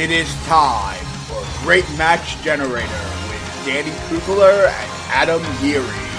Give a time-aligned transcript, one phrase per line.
[0.00, 2.88] It is time for Great Match Generator
[3.28, 6.09] with Danny Kugler and Adam Geary.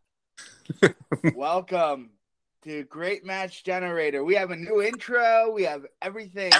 [1.35, 2.11] Welcome
[2.63, 4.23] to Great Match Generator.
[4.23, 5.51] We have a new intro.
[5.51, 6.53] We have everything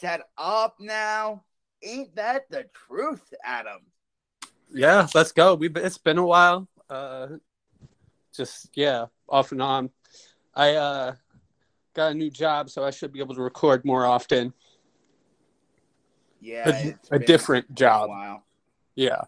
[0.00, 1.44] set up now.
[1.82, 3.80] Ain't that the truth, Adam?
[4.72, 5.54] Yeah, let's go.
[5.54, 6.66] We it's been a while.
[6.88, 7.26] Uh
[8.34, 9.90] just yeah, off and on.
[10.54, 11.14] I uh
[11.94, 14.54] got a new job so I should be able to record more often.
[16.40, 18.08] Yeah, A, it's a different job.
[18.08, 18.44] while.
[18.94, 19.22] Yeah.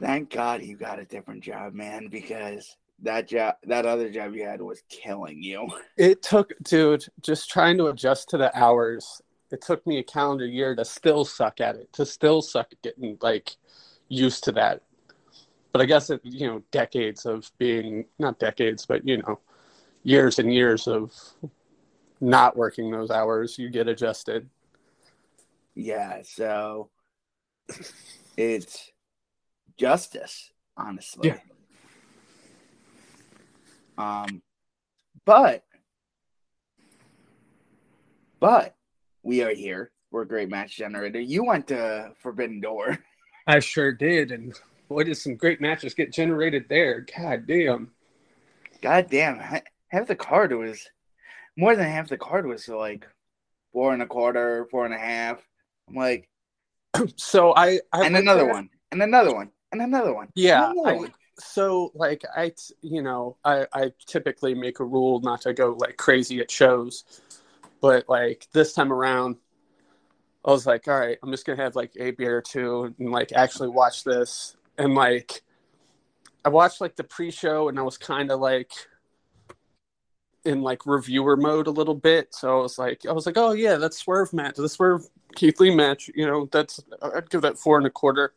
[0.00, 4.44] Thank God you got a different job, man, because that job, that other job you
[4.44, 5.68] had was killing you.
[5.96, 9.20] It took dude, just trying to adjust to the hours.
[9.50, 12.80] It took me a calendar year to still suck at it, to still suck at
[12.80, 13.56] getting like
[14.08, 14.80] used to that.
[15.72, 19.40] But I guess it, you know, decades of being not decades, but you know,
[20.02, 21.12] years and years of
[22.20, 24.48] not working those hours, you get adjusted.
[25.74, 26.88] Yeah, so
[28.38, 28.90] it's
[29.80, 31.30] justice, honestly.
[31.30, 31.38] Yeah.
[33.96, 34.42] Um,
[35.24, 35.64] but,
[38.40, 38.76] but
[39.22, 39.90] we are here.
[40.10, 41.18] We're a great match generator.
[41.20, 42.98] You went to Forbidden Door.
[43.46, 44.54] I sure did, and
[44.88, 47.06] what did some great matches get generated there?
[47.18, 47.90] God damn.
[48.82, 50.86] God damn, ha- half the card was
[51.56, 53.06] more than half the card was like
[53.72, 55.38] four and a quarter, four and a half.
[55.88, 56.28] I'm like,
[57.16, 60.28] So I, I and another there- one, and another one, and another one.
[60.34, 61.14] Yeah, another I, one.
[61.38, 65.76] so like I, t- you know, I, I typically make a rule not to go
[65.78, 67.04] like crazy at shows,
[67.80, 69.36] but like this time around,
[70.44, 73.10] I was like, all right, I'm just gonna have like a beer or two and
[73.10, 75.42] like actually watch this, and like
[76.44, 78.72] I watched like the pre-show and I was kind of like
[80.44, 83.52] in like reviewer mode a little bit, so I was like, I was like, oh
[83.52, 85.06] yeah, that's Swerve match, the Swerve
[85.36, 88.32] Keith Lee match, you know, that's I'd give that four and a quarter.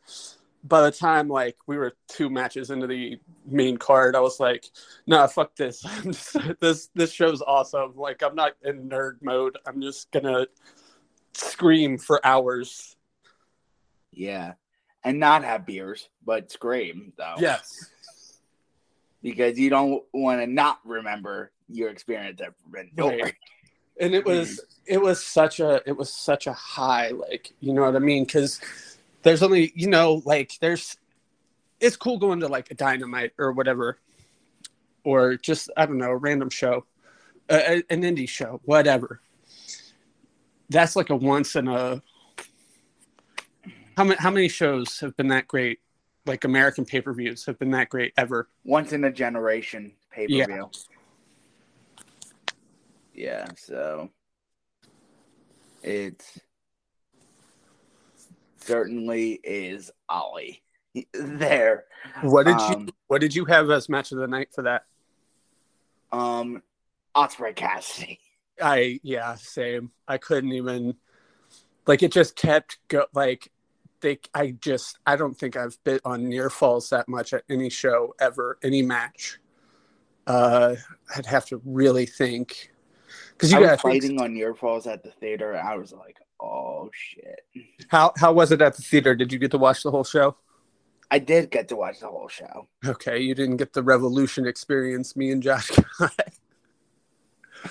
[0.66, 4.66] By the time like we were two matches into the main card, I was like,
[5.06, 5.82] "Nah, fuck this.
[6.04, 7.94] Just, this this show's awesome.
[7.96, 9.58] Like I'm not in nerd mode.
[9.68, 10.48] I'm just gonna
[11.34, 12.96] scream for hours."
[14.12, 14.54] Yeah.
[15.04, 17.36] And not have beers, but scream though.
[17.38, 17.90] Yes.
[19.22, 23.24] Because you don't want to not remember your experience at Vendor.
[23.24, 23.36] Right.
[24.00, 27.84] and it was it was such a it was such a high like you know
[27.84, 28.60] what i mean because
[29.24, 30.98] there's only you know like there's
[31.80, 34.00] it's cool going to like a dynamite or whatever.
[35.04, 36.86] Or just i don't know a random show.
[37.50, 39.22] Uh, an indie show whatever.
[40.70, 42.02] That's like a once in a
[43.98, 45.80] how many how many shows have been that great?
[46.26, 48.48] Like american pay-per-views have been that great ever.
[48.64, 50.70] Once in a generation pay per view.
[53.14, 54.10] Yeah, so
[55.84, 56.26] it
[58.64, 60.64] certainly is Ollie
[61.14, 61.86] there.
[62.22, 64.84] what did Um, you what did you have as match of the night for that
[66.12, 66.62] Um,
[67.16, 68.20] Osprey Cassidy.
[68.62, 69.92] I yeah, same.
[70.08, 70.96] I couldn't even
[71.88, 73.52] like it just kept go like
[74.02, 77.70] they I just I don't think I've bit on near falls that much at any
[77.70, 79.40] show ever, any match.
[80.28, 80.76] Uh
[81.16, 82.72] I'd have to really think
[83.32, 85.56] because you I was fighting on near falls at the theater.
[85.58, 87.42] I was like, oh shit.
[87.88, 89.16] how how was it at the theater?
[89.16, 90.36] Did you get to watch the whole show?
[91.10, 92.68] I did get to watch the whole show.
[92.86, 95.70] Okay, you didn't get the revolution experience me and Josh
[96.00, 96.14] got.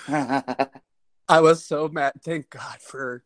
[1.29, 2.13] I was so mad.
[2.23, 3.25] Thank God for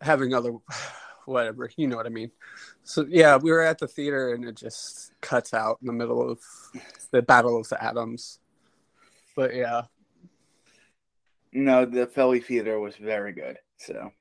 [0.00, 0.52] having other
[1.26, 1.70] whatever.
[1.76, 2.30] You know what I mean.
[2.82, 6.30] So yeah, we were at the theater and it just cuts out in the middle
[6.30, 6.40] of
[7.10, 8.38] the Battle of the Atoms.
[9.36, 9.82] But yeah,
[11.52, 13.58] no, the Philly theater was very good.
[13.78, 14.12] So,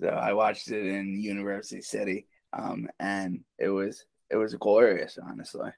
[0.00, 5.70] so I watched it in University City, um, and it was it was glorious, honestly.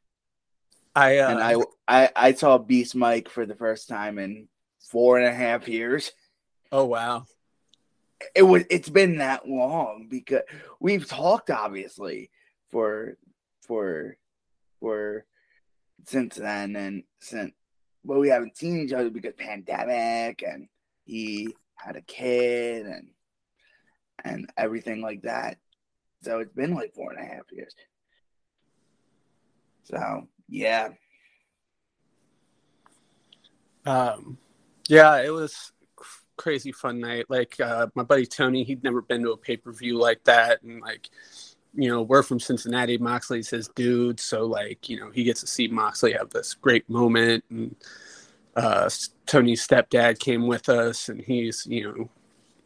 [0.95, 1.57] I uh, and I,
[1.89, 4.49] I I saw Beast Mike for the first time in
[4.81, 6.13] four and a half years.
[6.71, 7.27] oh wow,
[8.35, 10.43] It was it's been that long because
[10.81, 12.31] we've talked obviously
[12.71, 13.17] for
[13.63, 14.17] for
[14.81, 15.25] for
[16.05, 17.53] since then and since
[18.05, 20.69] but we haven't seen each other because pandemic and
[21.05, 23.09] he had a kid and
[24.25, 25.59] and everything like that.
[26.23, 27.75] So it's been like four and a half years.
[29.85, 30.91] So yeah.
[33.85, 34.39] um,
[34.89, 37.27] yeah, it was cr- crazy fun night.
[37.29, 40.63] Like uh, my buddy Tony, he'd never been to a pay per view like that,
[40.63, 41.11] and like
[41.75, 42.99] you know, we're from Cincinnati.
[42.99, 46.89] Moxley's his dude, so like you know, he gets to see Moxley have this great
[46.89, 47.75] moment, and
[48.57, 48.89] uh,
[49.27, 52.11] Tony's stepdad came with us, and he's you know,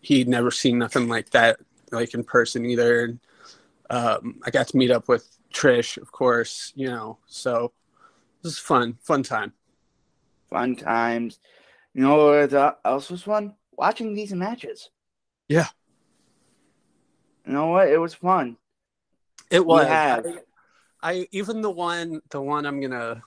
[0.06, 1.58] he'd never seen nothing like that
[1.90, 3.04] like in person either.
[3.04, 3.20] And,
[3.90, 7.72] um, I got to meet up with Trish, of course, you know, so
[8.42, 9.52] this is fun, fun time.
[10.48, 11.40] Fun times.
[11.92, 13.54] You know what else was fun?
[13.72, 14.90] Watching these matches.
[15.48, 15.66] Yeah.
[17.44, 17.88] You know what?
[17.88, 18.56] It was fun.
[19.50, 19.86] It was.
[19.86, 20.22] I,
[21.02, 23.22] I even the one the one I'm gonna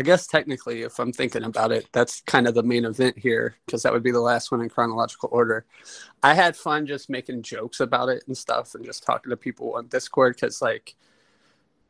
[0.00, 3.56] I guess technically if I'm thinking about it, that's kind of the main event here
[3.66, 5.66] because that would be the last one in chronological order.
[6.22, 9.74] I had fun just making jokes about it and stuff and just talking to people
[9.74, 10.94] on Discord because like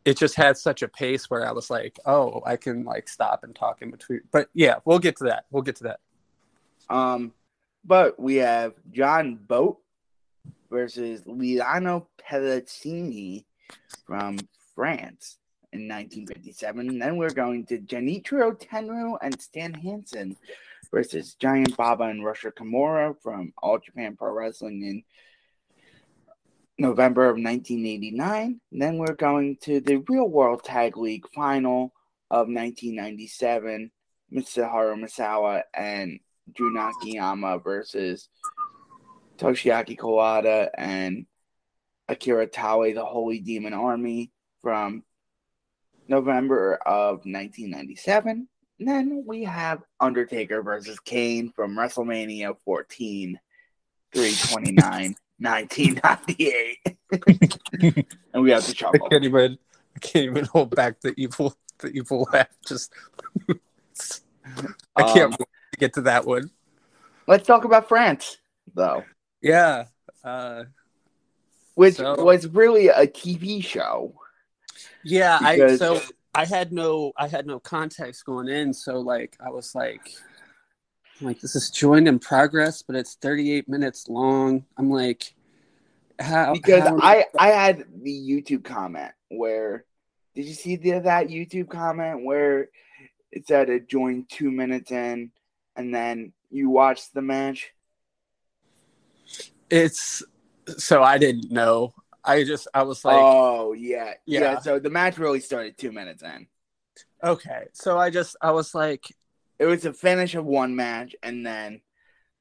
[0.05, 3.45] it just had such a pace where I was like, oh, I can like stop
[3.45, 4.23] and talk in between.
[4.33, 5.45] But yeah, we'll get to that.
[5.53, 6.01] We'll get to that.
[6.89, 7.33] Um,
[7.85, 9.79] but we have Jean Bout
[10.69, 13.45] versus Liano Pellacani
[14.05, 14.41] from
[14.75, 15.39] France
[15.73, 16.89] in 1957.
[16.89, 20.37] And then we're going to Genichiro Tenryu and Stan Hansen
[20.91, 25.03] versus Giant Baba and Rusher Kimura from All Japan Pro Wrestling in
[26.79, 28.61] November of 1989.
[28.73, 31.93] And then we're going to the Real World Tag League final
[32.31, 33.91] of 1997.
[34.33, 36.21] Mitsuharu Misawa and
[36.53, 38.29] Jun Akiyama versus
[39.39, 41.27] Toshiaki Kawada and
[42.09, 44.31] Akira Taue, the Holy Demon Army
[44.63, 45.03] from
[46.11, 48.49] November of 1997.
[48.81, 53.39] And then we have Undertaker versus Kane from WrestleMania 14,
[54.13, 56.79] 329, 1998.
[58.35, 59.07] and we have the trouble.
[59.07, 59.57] I can't even
[59.95, 62.49] I can't even hold back the evil the evil laugh.
[62.67, 62.93] Just
[64.97, 66.51] I can't Um, wait to get to that one.
[67.27, 68.39] Let's talk about France,
[68.75, 69.05] though,
[69.41, 69.85] Yeah.
[70.25, 70.65] Uh,
[71.75, 74.15] which So- was really a TV show.
[75.05, 75.39] Yeah.
[75.41, 76.01] I so
[76.35, 78.73] I had no I had no context going in.
[78.73, 80.13] So like I was like,
[81.21, 84.65] I'm like, this is joined in progress, but it's 38 minutes long.
[84.77, 85.35] I'm like,
[86.19, 86.53] how?
[86.53, 89.85] because how- I I had the YouTube comment where
[90.35, 92.69] did you see the that YouTube comment where
[93.33, 95.31] it said it joined two minutes in
[95.77, 97.73] and then you watched the match?
[99.71, 100.23] it's
[100.77, 101.95] so I didn't know.
[102.25, 104.15] I just I was like, oh yeah.
[104.27, 104.59] yeah, Yeah.
[104.61, 106.47] So the match really started two minutes in.
[107.23, 107.67] okay.
[107.73, 109.05] So I just I was like,
[109.59, 111.81] It was a finish of one match and then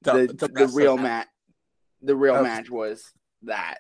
[0.02, 1.28] the the the, the, real match
[2.02, 2.44] the real Okay.
[2.44, 3.12] match was
[3.44, 3.80] that.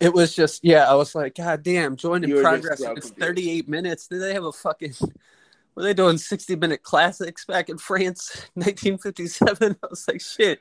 [0.00, 0.90] It was just yeah.
[0.90, 2.80] I was like, God damn, joined in progress.
[2.80, 4.08] so it's 38 minutes.
[4.08, 4.94] Did they have a fucking?
[5.74, 9.76] Were they doing 60 minute classics back in France, 1957?
[9.82, 10.60] I was like, shit.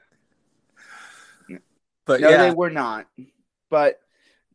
[2.05, 3.07] But No, yeah, they were not.
[3.71, 3.99] But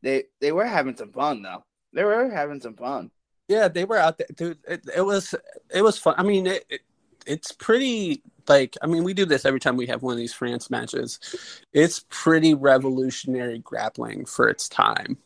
[0.03, 1.65] they they were having some fun though.
[1.93, 3.11] They were having some fun.
[3.49, 4.59] yeah, they were out there, dude.
[4.69, 5.35] It, it was
[5.75, 6.15] it was fun.
[6.17, 6.81] I mean, it, it
[7.27, 10.33] it's pretty like I mean, we do this every time we have one of these
[10.35, 11.19] France matches.
[11.73, 15.19] It's pretty revolutionary grappling for its time.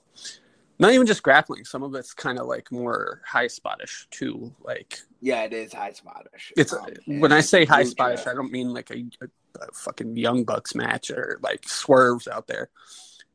[0.78, 1.66] Not even just grappling.
[1.66, 4.54] Some of it's kind of like more high spottish too.
[4.62, 6.54] Like Yeah, it is high spottish.
[6.56, 9.26] it's Um, when I say high spottish, I don't mean like a, a,
[9.60, 12.70] a fucking Young Bucks match or like swerves out there,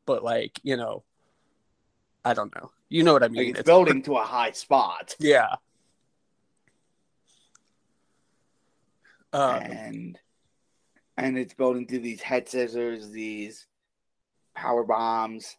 [0.06, 1.04] but like you know,
[2.24, 2.70] I don't know.
[2.88, 3.56] You know what I like, mean?
[3.56, 5.14] it's building to a high spot.
[5.18, 5.56] Yeah.
[9.32, 10.18] Um, and
[11.16, 13.66] and it's building to these head scissors, these
[14.54, 15.56] power bombs,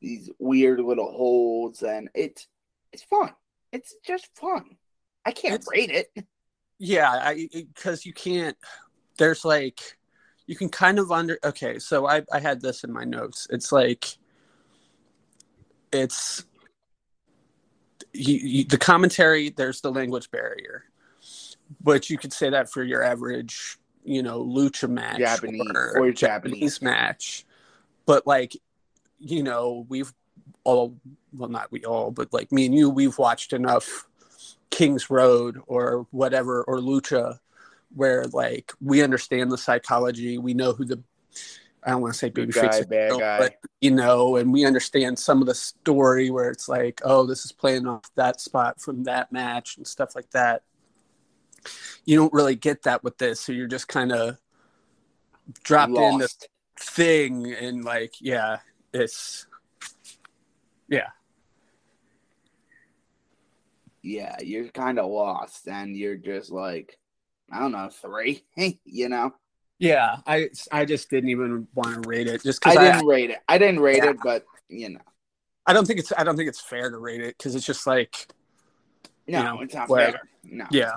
[0.00, 2.46] these weird little holds, and it's
[2.92, 3.30] it's fun.
[3.72, 4.76] It's just fun.
[5.24, 6.26] I can't rate it.
[6.78, 8.56] yeah, I because you can't.
[9.18, 9.80] There's like,
[10.46, 11.38] you can kind of under.
[11.44, 13.46] Okay, so I I had this in my notes.
[13.50, 14.16] It's like,
[15.92, 16.44] it's
[18.12, 19.50] you, you, the commentary.
[19.50, 20.84] There's the language barrier,
[21.80, 26.82] but you could say that for your average, you know, lucha match Japanese or Japanese.
[26.82, 27.44] match.
[28.06, 28.56] But like,
[29.18, 30.12] you know, we've
[30.64, 30.96] all
[31.32, 34.06] well, not we all, but like me and you, we've watched enough
[34.70, 37.38] King's Road or whatever or Lucha,
[37.94, 41.02] where like we understand the psychology, we know who the
[41.84, 43.38] I don't want to say Good baby face, guy, bad guy.
[43.38, 47.44] but you know, and we understand some of the story where it's like, oh, this
[47.44, 50.62] is playing off that spot from that match and stuff like that.
[52.04, 54.38] You don't really get that with this, so you're just kind of
[55.62, 56.28] dropped in the
[56.78, 58.58] thing and like, yeah,
[58.92, 59.46] it's
[60.88, 61.08] yeah,
[64.02, 66.98] Yeah, you're kind of lost, and you're just like,
[67.50, 68.44] I don't know, three.
[68.84, 69.34] you know,
[69.78, 70.16] yeah.
[70.26, 73.30] I I just didn't even want to rate it just I because I, didn't rate
[73.30, 73.38] it.
[73.48, 74.10] I didn't rate Yeah.
[74.10, 75.00] it, but you know,
[75.66, 77.86] I don't think it's I don't think it's fair to rate it because it's just
[77.86, 78.28] like
[79.26, 80.12] no, You know, it's not whatever.
[80.12, 80.28] fair.
[80.44, 80.96] No, yeah.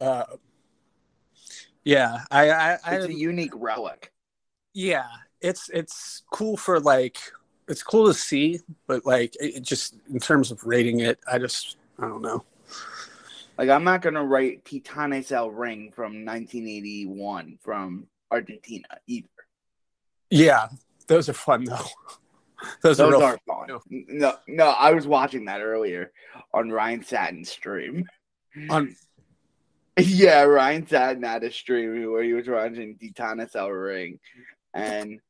[0.00, 0.24] Uh,
[1.84, 4.12] yeah, I, I, I it's a unique relic.
[4.72, 5.06] yeah,
[5.42, 7.18] it's it's cool for like
[7.68, 11.38] it's cool to see, but like it, it just in terms of rating it, I
[11.38, 12.44] just I don't know.
[13.58, 19.28] Like I'm not gonna write Titanes El Ring from 1981 from Argentina either.
[20.30, 20.68] Yeah,
[21.06, 21.76] those are fun though.
[22.82, 23.66] those, Those are, are fun.
[23.68, 23.80] No.
[23.88, 26.12] No, no, I was watching that earlier
[26.54, 28.06] on Ryan Satin's stream.
[28.70, 28.94] on
[29.98, 34.18] Yeah, Ryan Satin had a stream where he was watching Titanes El Ring,
[34.72, 35.20] and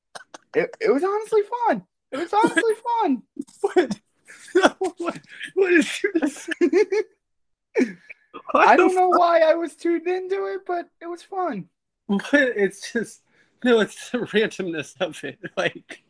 [0.55, 1.83] it, it was honestly fun.
[2.13, 2.75] It was honestly
[3.75, 3.91] fun.
[4.99, 5.21] What,
[5.55, 6.13] what, is your
[8.55, 11.69] I don't know why I was tuned into it, but it was fun.
[12.09, 13.23] But it's just
[13.65, 15.39] no, it's the randomness of it.
[15.57, 16.03] Like,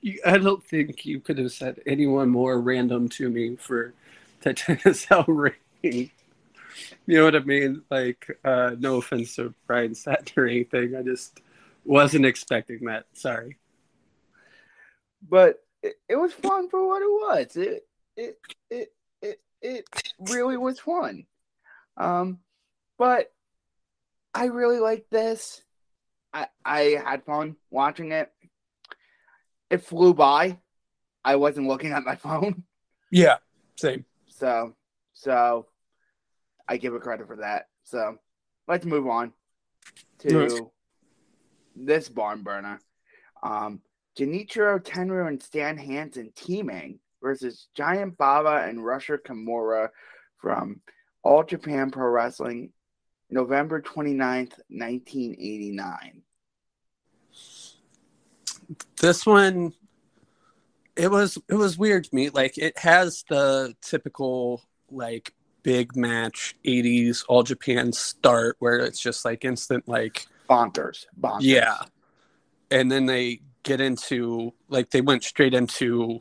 [0.00, 3.92] you, I don't think you could have said anyone more random to me for
[4.42, 5.54] Titanes El Ring.
[5.82, 6.10] You
[7.06, 7.82] know what I mean?
[7.90, 10.96] Like, uh, no offense to Ryan Satin or anything.
[10.96, 11.40] I just
[11.84, 13.06] wasn't expecting that.
[13.14, 13.56] Sorry.
[15.28, 17.56] But it, it was fun for what it was.
[17.56, 18.38] It it
[18.70, 18.88] it
[19.22, 19.84] it it
[20.18, 21.26] really was fun.
[21.96, 22.40] Um,
[22.98, 23.32] but
[24.34, 25.62] I really liked this.
[26.32, 28.30] I I had fun watching it.
[29.70, 30.58] It flew by.
[31.24, 32.62] I wasn't looking at my phone,
[33.10, 33.36] Yeah,
[33.76, 34.04] same.
[34.28, 34.74] so
[35.12, 35.66] so
[36.68, 37.68] I give it credit for that.
[37.84, 38.18] So
[38.68, 39.32] let's move on
[40.20, 40.60] to Yes.
[41.74, 42.80] this barn burner.
[43.42, 43.80] Um,
[44.16, 49.90] Genichiro Tenryu and Stan Hansen teaming versus Giant Baba and Rusher Kimura
[50.38, 50.80] from
[51.22, 52.72] All Japan Pro Wrestling,
[53.30, 56.22] November 29th, 1989.
[59.00, 59.72] This one,
[60.96, 62.30] it was it was weird to me.
[62.30, 69.24] Like it has the typical like big match 80s all Japan start where it's just
[69.24, 71.38] like instant like bonkers, bonkers.
[71.40, 71.76] Yeah.
[72.70, 76.20] And then they get into like they went straight into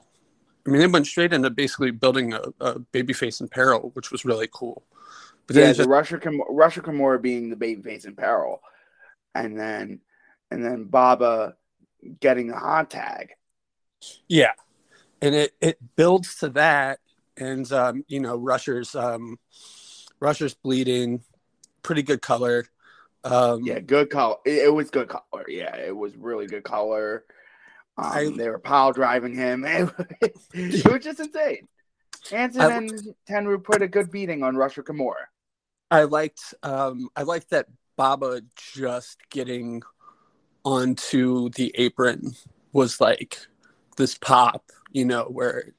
[0.65, 4.25] I mean they went straight into basically building a, a babyface in peril, which was
[4.25, 4.83] really cool.
[5.45, 5.89] But yeah, the just...
[5.89, 8.61] Rusher Kim- Rusher Kimura being the babyface in peril,
[9.35, 10.01] and then
[10.49, 11.55] and then Baba
[12.19, 13.33] getting the hot tag.
[14.27, 14.53] Yeah,
[15.21, 16.99] and it it builds to that,
[17.37, 19.37] and um, you know Rusher's um,
[20.19, 21.21] Rusher's bleeding,
[21.83, 22.65] pretty good color.
[23.25, 24.35] Um, yeah, good color.
[24.45, 25.45] It, it, was good color.
[25.47, 27.25] Yeah, it was really good color.
[27.97, 29.65] Um, I, they were pile driving him.
[30.21, 31.67] It, it was just insane.
[32.29, 32.91] Hansen I, and
[33.29, 35.25] Tenryu put a good beating on Rusher Kimura.
[35.91, 39.81] I liked um, I liked that Baba just getting
[40.63, 42.33] onto the apron
[42.73, 43.39] was like
[43.97, 45.73] this pop, you know, where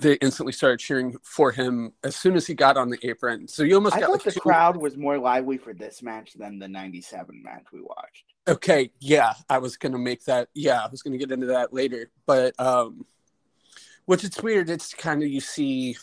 [0.00, 3.48] they instantly started cheering for him as soon as he got on the apron.
[3.48, 4.40] So you almost I got like the two...
[4.40, 8.24] crowd was more lively for this match than the '97 match we watched.
[8.46, 10.48] Okay, yeah, I was gonna make that.
[10.54, 13.04] Yeah, I was gonna get into that later, but um,
[14.06, 14.70] which it's weird.
[14.70, 15.96] It's kind of you see.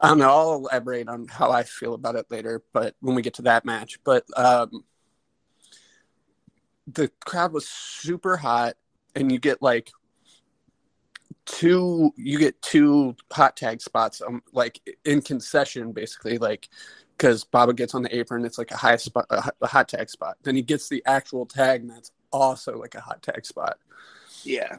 [0.00, 0.30] I don't know.
[0.30, 3.66] I'll elaborate on how I feel about it later, but when we get to that
[3.66, 4.84] match, but um,
[6.86, 8.74] the crowd was super hot,
[9.14, 9.90] and you get like
[11.46, 16.68] two you get two hot tag spots um like in concession basically like
[17.16, 20.36] because Baba gets on the apron it's like a high spot a hot tag spot.
[20.42, 23.78] Then he gets the actual tag and that's also like a hot tag spot.
[24.42, 24.76] Yeah.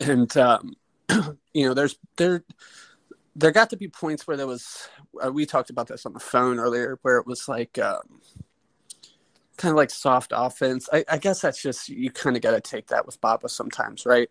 [0.00, 0.74] And um
[1.54, 2.44] you know there's there
[3.34, 4.88] there got to be points where there was
[5.24, 8.20] uh, we talked about this on the phone earlier where it was like um
[9.56, 10.88] kind of like soft offense.
[10.92, 14.06] I, I guess that's just you kind of got to take that with Baba sometimes
[14.06, 14.30] right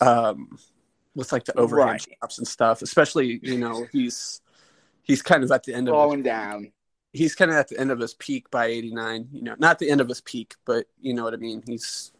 [0.00, 0.58] um,
[1.14, 2.06] with like the overhand right.
[2.20, 2.82] chops and stuff.
[2.82, 4.40] Especially, you know, he's
[5.02, 6.72] he's kind of at the end of falling down.
[7.12, 9.28] He's kind of at the end of his peak by '89.
[9.32, 11.62] You know, not the end of his peak, but you know what I mean.
[11.66, 12.12] He's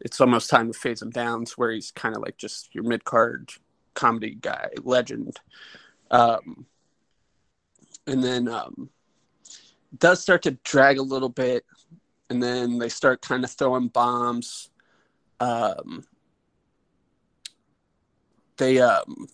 [0.00, 2.84] it's almost time to phase him down to where he's kind of like just your
[2.84, 3.52] mid card
[3.94, 5.38] comedy guy, legend.
[6.10, 6.66] Um,
[8.06, 8.90] and then um,
[9.96, 11.64] does start to drag a little bit,
[12.30, 14.70] and then they start kind of throwing bombs.
[15.40, 16.04] Um,
[18.62, 19.26] they um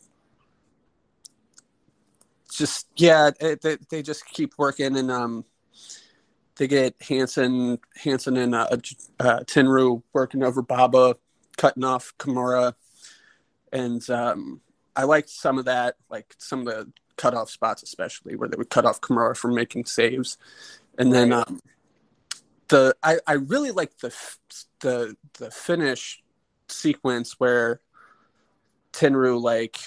[2.51, 5.45] just yeah they, they just keep working and um
[6.57, 8.67] they get Hansen Hansen and uh,
[9.21, 11.15] uh, Tenryu working over Baba,
[11.57, 12.75] cutting off Kimura,
[13.73, 14.61] and um,
[14.97, 18.71] I liked some of that, like some of the cutoff spots, especially where they would
[18.71, 20.37] cut off Kimura from making saves,
[20.99, 21.61] and then um,
[22.67, 24.13] the I, I really like the
[24.81, 26.21] the the finish
[26.69, 27.83] sequence where
[28.99, 29.79] Tenryu like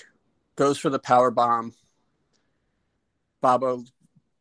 [0.55, 1.73] goes for the power bomb.
[3.41, 3.83] Baba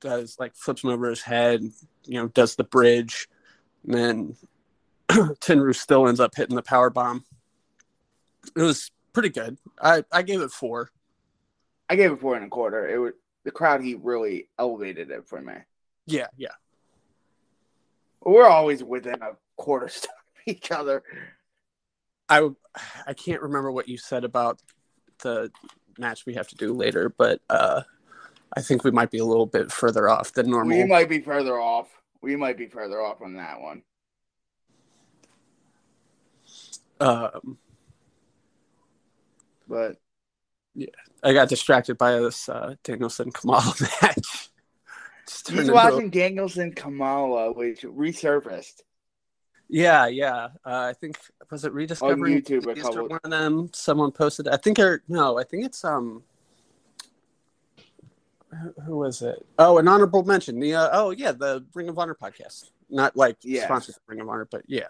[0.00, 1.62] does like flips him over his head,
[2.04, 3.28] you know, does the bridge,
[3.84, 4.36] and then
[5.08, 7.24] Tenryu still ends up hitting the power bomb.
[8.56, 9.58] It was pretty good.
[9.82, 10.90] I I gave it four.
[11.88, 12.88] I gave it four and a quarter.
[12.88, 15.54] It was the crowd heat really elevated it for me.
[16.06, 16.54] Yeah, yeah.
[18.22, 21.02] We're always within a quarter star of each other.
[22.30, 22.48] I
[23.06, 24.62] I can't remember what you said about
[25.22, 25.50] the
[25.98, 27.82] match we have to do later, but uh,
[28.56, 30.78] I think we might be a little bit further off than normal.
[30.78, 31.88] We might be further off.
[32.22, 33.82] We might be further off on that one.
[37.00, 37.58] Um,
[39.66, 39.96] but
[40.74, 40.88] yeah,
[41.22, 44.50] I got distracted by this uh, Danielson Kamala match.
[45.48, 46.10] He's watching.
[46.10, 48.82] Danielson Kamala, which resurfaced.
[49.72, 50.48] Yeah, yeah.
[50.66, 51.16] Uh, I think
[51.48, 52.66] was it rediscovering on YouTube.
[52.66, 53.08] A couple...
[53.08, 54.48] One of them, someone posted.
[54.48, 56.24] I think, or no, I think it's um.
[58.84, 59.46] Who was it?
[59.60, 60.58] Oh, an honorable mention.
[60.58, 62.70] The uh, oh yeah, the Ring of Honor podcast.
[62.90, 63.64] Not like yeah.
[63.64, 64.88] sponsored Ring of Honor, but yeah.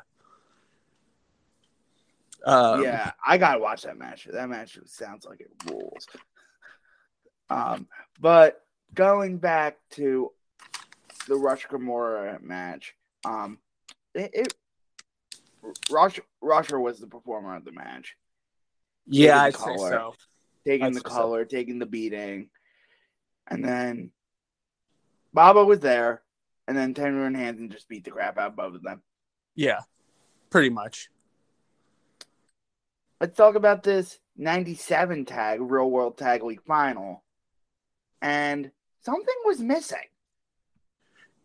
[2.46, 4.26] Um, yeah, I gotta watch that match.
[4.32, 6.06] That match sounds like it rules.
[7.50, 7.86] Um,
[8.18, 8.64] but
[8.94, 10.32] going back to
[11.28, 12.94] the Rusher Kimura match,
[13.26, 13.58] um,
[14.14, 14.54] it, it
[15.90, 18.16] Roger, Roger was the performer of the match.
[19.07, 20.14] Yeah, I say so.
[20.66, 21.57] Taking I'd the color, so.
[21.57, 22.51] taking the beating,
[23.46, 24.11] and then
[25.33, 26.23] Baba was there,
[26.68, 29.03] and then Tenryu and Hansen just beat the crap out of both of them.
[29.55, 29.81] Yeah,
[30.51, 31.09] pretty much.
[33.20, 37.23] Let's talk about this 97 tag, Real World Tag League final.
[38.23, 38.70] And
[39.03, 39.99] something was missing.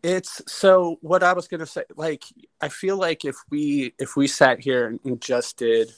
[0.06, 1.82] It's so what I was gonna say.
[1.96, 2.22] Like,
[2.60, 5.90] I feel like if we if we sat here and just did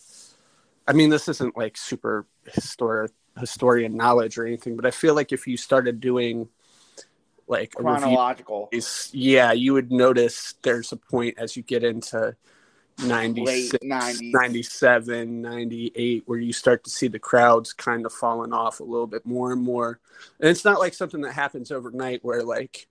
[0.88, 5.33] I mean, this isn't like super historic historian knowledge or anything, but I feel like
[5.33, 6.49] if you started doing
[7.47, 8.71] like Chronological.
[8.73, 12.35] is yeah, you would notice there's a point as you get into
[13.05, 18.85] 96, 97, 98, where you start to see the crowds kind of falling off a
[18.85, 20.01] little bit more and more.
[20.40, 22.88] And it's not like something that happens overnight where like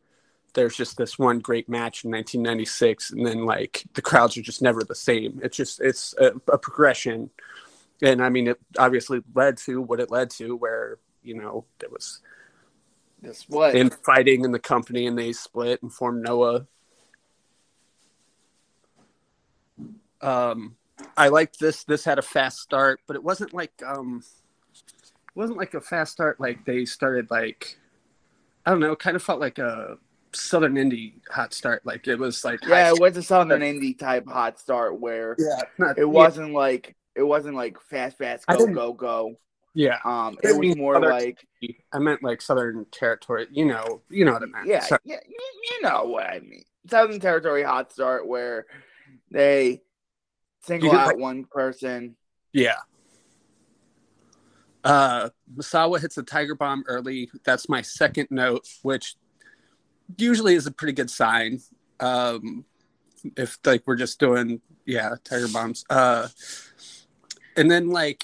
[0.54, 4.62] there's just this one great match in 1996 and then like the crowds are just
[4.62, 5.40] never the same.
[5.44, 7.30] It's just it's a, a progression.
[8.02, 11.90] And I mean, it obviously led to what it led to, where you know there
[11.90, 12.22] was
[13.22, 13.76] This what?
[13.76, 16.68] infighting in the company and they split and formed Noah.
[20.22, 20.76] Um,
[21.16, 21.84] I liked this.
[21.84, 24.24] This had a fast start, but it wasn't like um,
[24.74, 26.40] it wasn't like a fast start.
[26.40, 27.78] Like they started like
[28.66, 28.92] I don't know.
[28.92, 29.98] It kind of felt like a
[30.34, 31.86] Southern Indie hot start.
[31.86, 35.62] Like it was like yeah, it was a Southern Indie type hot start where yeah,
[35.78, 39.36] not, it wasn't like it wasn't like fast, fast, go, go, go.
[39.74, 41.46] Yeah, Um, it was more other- like
[41.94, 43.48] I meant like Southern territory.
[43.52, 44.68] You know, you know what I meant.
[44.68, 46.64] yeah, So- yeah, you, know what I mean.
[46.90, 48.66] Southern Territory hot start where
[49.30, 49.82] they
[50.64, 52.16] single out like- one person.
[52.54, 52.78] Yeah.
[54.84, 57.30] Uh, Misawa hits a tiger bomb early.
[57.46, 59.16] That's my second note, which
[60.18, 61.60] usually is a pretty good sign.
[62.00, 62.66] Um,
[63.36, 65.86] if like we're just doing yeah tiger bombs.
[65.90, 66.28] Uh,
[67.56, 68.24] and then like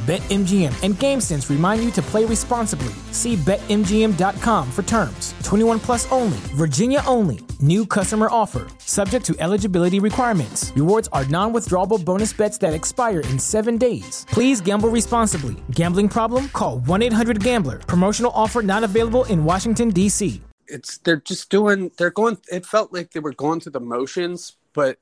[0.00, 2.92] BetMGM and GameSense remind you to play responsibly.
[3.12, 5.34] See BetMGM.com for terms.
[5.44, 7.40] 21 plus only, Virginia only.
[7.60, 8.66] New customer offer.
[8.78, 10.72] Subject to eligibility requirements.
[10.74, 14.26] Rewards are non withdrawable bonus bets that expire in seven days.
[14.30, 15.56] Please gamble responsibly.
[15.72, 16.48] Gambling problem?
[16.48, 17.78] Call 1 800 Gambler.
[17.80, 20.40] Promotional offer not available in Washington, D.C.
[20.66, 24.56] it's they're just doing they're going it felt like they were going through the motions
[24.72, 24.98] but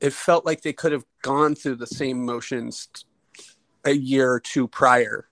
[0.00, 3.05] it felt like they could have gone through the same motions
[3.86, 5.28] a year or two prior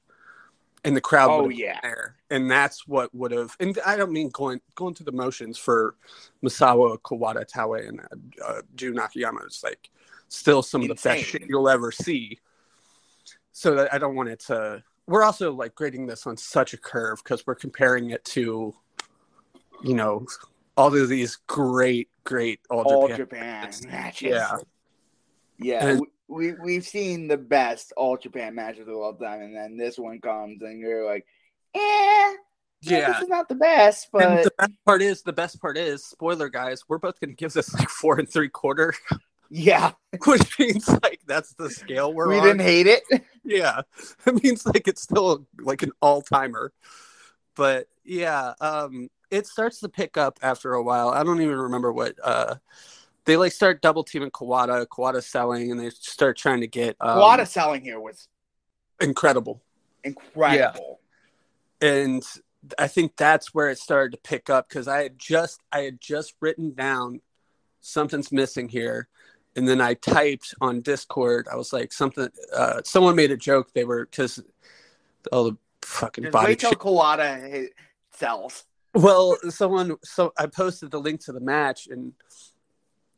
[0.84, 1.80] and the crowd Oh, would have yeah.
[1.80, 5.12] been there and that's what would have and i don't mean going going through the
[5.12, 5.96] motions for
[6.42, 9.90] misawa kawada taue and uh, uh, Jun Akiyama it's like
[10.28, 12.38] still some of the best shit you'll ever see
[13.52, 16.78] so that i don't want it to we're also like grading this on such a
[16.78, 18.74] curve because we're comparing it to
[19.82, 20.26] you know
[20.76, 23.70] all of these great great all, All Japan.
[23.72, 24.28] Japan matches.
[24.30, 24.56] yeah
[25.58, 29.56] Yeah, And- we, we we've seen the best all Japan matches of all time, and
[29.56, 31.26] then this one comes, and you're like,
[31.74, 32.34] eh,
[32.82, 35.76] yeah, this is not the best, and but the best part is the best part
[35.76, 38.94] is spoiler guys we're both going to give this like four and three quarter.
[39.50, 39.92] Yeah,
[40.26, 42.44] which means like that's the scale we're we on.
[42.44, 43.02] didn't hate it.
[43.44, 43.82] yeah.
[44.26, 46.72] It means like it's still like an all-timer.
[47.54, 51.10] But yeah um it starts to pick up after a while.
[51.10, 52.56] I don't even remember what uh
[53.26, 57.16] they like start double teaming kawada kawada selling and they start trying to get um,
[57.16, 58.28] a lot of selling here was
[59.00, 59.62] incredible
[60.04, 61.00] incredible.
[61.80, 62.22] and
[62.78, 66.00] I think that's where it started to pick up because I had just I had
[66.00, 67.20] just written down
[67.80, 69.08] something's missing here,
[69.56, 71.46] and then I typed on Discord.
[71.52, 72.28] I was like something.
[72.56, 73.72] Uh, someone made a joke.
[73.74, 74.42] They were because
[75.30, 76.46] all the fucking Just body.
[76.52, 77.68] wait till shit- Kawada
[78.12, 78.64] sells.
[78.94, 82.12] well, someone so I posted the link to the match and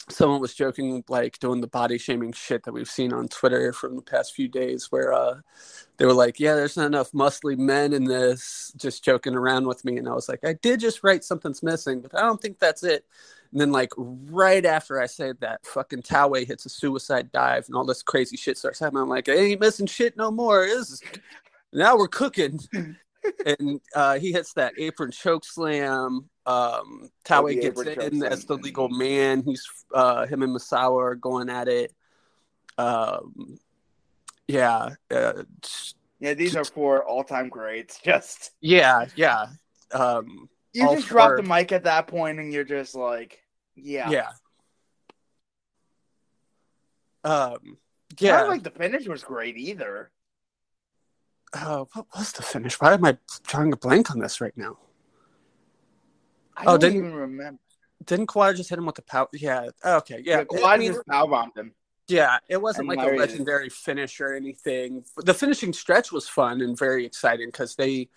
[0.09, 3.97] someone was joking like doing the body shaming shit that we've seen on Twitter from
[3.97, 5.41] the past few days where uh
[5.97, 9.85] they were like, Yeah, there's not enough muscly men in this just joking around with
[9.85, 12.59] me and I was like, I did just write something's missing, but I don't think
[12.59, 13.05] that's it.
[13.53, 17.75] And then like right after I said that, fucking Taue hits a suicide dive and
[17.77, 19.03] all this crazy shit starts happening.
[19.03, 20.65] I'm like, I ain't missing shit no more.
[20.65, 21.03] Is
[21.73, 22.61] now we're cooking.
[23.47, 26.29] and uh, he hits that apron choke slam.
[26.47, 29.43] Um, Taue Oh, gets in as the legal man.
[29.43, 31.93] He's uh, him and Misawa are going at it.
[32.79, 33.59] Um,
[34.49, 35.43] yeah, uh,
[36.21, 37.99] Yeah, these are four all-time greats.
[38.05, 39.47] Just yeah, yeah,
[39.93, 43.43] um, you just drop the mic at that point, and you're just like,
[43.75, 44.29] yeah, yeah.
[47.25, 47.79] Um,
[48.21, 48.37] yeah.
[48.37, 50.11] Not like the finish was great either.
[51.53, 52.81] Uh, what was the finish?
[52.81, 54.79] Why am I drawing a blank on this right now?
[56.57, 57.61] I Oh, don't didn't- even remember.
[58.05, 59.29] Didn't Kawhi just hit him with the power?
[59.33, 59.71] Yeah.
[59.85, 60.21] Okay.
[60.25, 60.45] Yeah.
[60.53, 61.75] Yeah, I Kawhi mean, just powerbombed him.
[62.09, 62.39] yeah.
[62.49, 65.05] It wasn't And like a legendary finish or anything.
[65.17, 68.09] The finishing stretch was fun and very exciting because they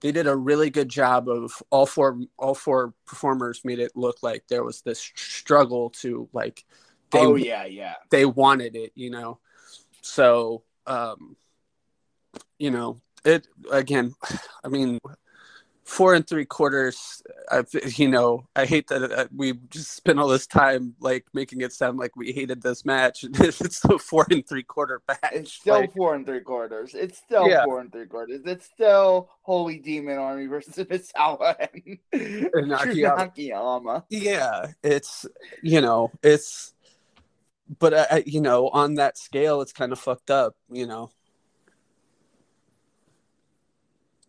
[0.00, 4.18] they did a really good job of all four all four performers made it look
[4.22, 6.64] like there was this struggle to like
[7.10, 7.94] they oh yeah, yeah.
[8.10, 9.38] they wanted it, you know.
[10.02, 11.36] So, um,
[12.62, 14.14] you know, it again.
[14.64, 14.98] I mean,
[15.84, 17.20] four and three quarters.
[17.50, 17.64] I,
[17.96, 21.72] you know, I hate that uh, we just spent all this time like making it
[21.72, 23.24] sound like we hated this match.
[23.24, 25.18] it's a four and three quarter match.
[25.32, 26.94] It's still Like, four and three quarters.
[26.94, 27.64] It's still Yeah.
[27.64, 28.42] four and three quarters.
[28.46, 32.72] It's still Holy Demon Army versus Misawa and, And.
[32.72, 34.04] Akiyama.
[34.08, 35.26] yeah, it's
[35.62, 36.74] you know, it's.
[37.78, 40.54] But I, I- you know, on that scale, it's kind of fucked up.
[40.70, 41.10] You know.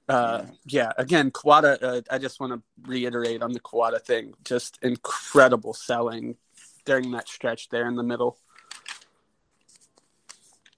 [0.09, 0.91] Uh, yeah.
[0.97, 1.81] Again, Kawada.
[1.81, 4.33] Uh, I just want to reiterate on the Kawada thing.
[4.43, 6.35] Just incredible selling
[6.85, 8.37] during that stretch there in the middle.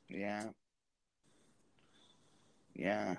[0.10, 0.46] Yeah.
[2.76, 3.16] Yeah.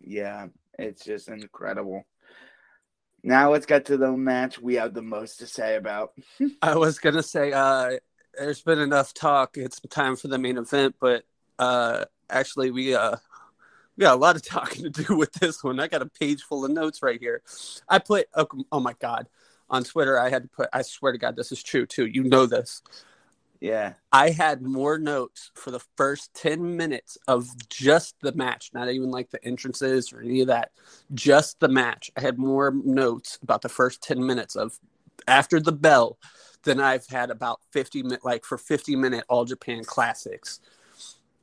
[0.00, 0.46] Yeah.
[0.78, 2.06] It's just incredible.
[3.22, 6.12] Now let's get to the match we have the most to say about.
[6.62, 7.98] I was gonna say, uh,
[8.38, 9.56] there's been enough talk.
[9.56, 11.24] It's time for the main event, but
[11.58, 13.16] uh, actually, we uh,
[13.96, 15.80] we got a lot of talking to do with this one.
[15.80, 17.42] I got a page full of notes right here.
[17.88, 19.28] I put, oh, oh my god,
[19.70, 20.68] on Twitter, I had to put.
[20.72, 22.06] I swear to God, this is true too.
[22.06, 22.82] You know this.
[23.60, 23.94] Yeah.
[24.12, 29.10] I had more notes for the first 10 minutes of just the match, not even
[29.10, 30.70] like the entrances or any of that,
[31.12, 32.10] just the match.
[32.16, 34.78] I had more notes about the first 10 minutes of
[35.26, 36.18] after the bell
[36.62, 40.60] than I've had about 50 minute like for 50 minute all Japan classics.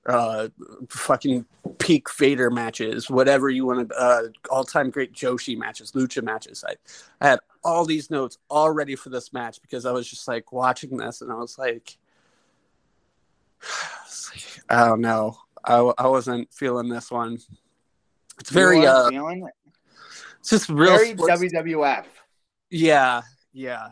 [0.06, 0.50] Uh
[0.90, 1.46] fucking
[1.80, 6.64] peak Vader matches, whatever you want to uh all-time great Joshi matches, lucha matches.
[6.68, 6.76] I
[7.22, 10.52] I had all these notes all ready for this match because I was just like
[10.52, 11.98] watching this and I was like
[14.70, 15.38] I don't know.
[15.64, 17.40] I, I wasn't feeling this one.
[18.40, 19.54] It's very uh feeling it?
[20.40, 22.06] it's just real very sports- WWF.
[22.70, 23.22] yeah,
[23.54, 23.90] yeah.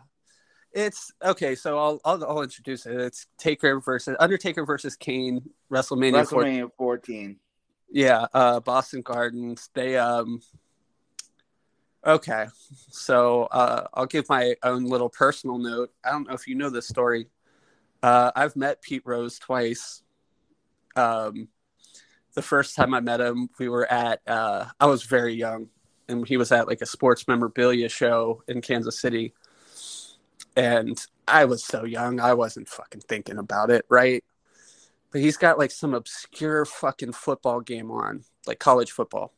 [0.73, 2.99] It's okay, so I'll, I'll I'll introduce it.
[2.99, 6.63] It's Taker versus Undertaker versus Kane, WrestleMania 14.
[6.63, 7.39] WrestleMania 14.
[7.91, 9.69] Yeah, uh Boston Gardens.
[9.75, 10.41] They um
[12.05, 12.47] Okay.
[12.89, 15.93] So uh I'll give my own little personal note.
[16.03, 17.27] I don't know if you know this story.
[18.01, 20.01] Uh I've met Pete Rose twice.
[20.95, 21.49] Um
[22.33, 25.69] the first time I met him, we were at uh I was very young
[26.07, 29.35] and he was at like a sports memorabilia show in Kansas City.
[30.55, 34.23] And I was so young, I wasn't fucking thinking about it, right?
[35.11, 39.33] But he's got like some obscure fucking football game on, like college football.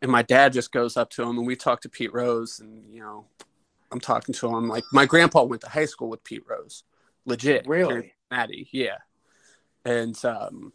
[0.00, 2.92] And my dad just goes up to him and we talk to Pete Rose and
[2.92, 3.26] you know,
[3.90, 6.84] I'm talking to him like my grandpa went to high school with Pete Rose.
[7.24, 7.66] Legit.
[7.66, 8.14] Really?
[8.30, 8.98] Cincinnati, yeah.
[9.84, 10.72] And um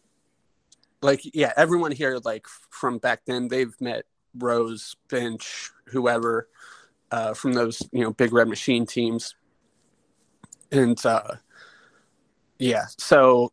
[1.01, 4.05] like yeah, everyone here like from back then they've met
[4.37, 6.47] Rose, Bench, whoever,
[7.11, 9.35] uh, from those, you know, big red machine teams.
[10.71, 11.35] And uh
[12.59, 13.51] yeah, so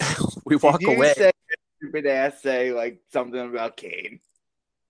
[0.44, 1.14] we walk Did you away.
[1.14, 1.32] say
[1.78, 4.20] stupid ass say like something about Kane?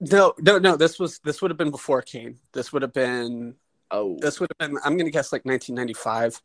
[0.01, 0.77] No, no, no.
[0.77, 2.39] This was this would have been before Kane.
[2.53, 3.55] This would have been
[3.91, 4.79] Oh, this would have been.
[4.85, 6.43] I'm gonna guess like 1995.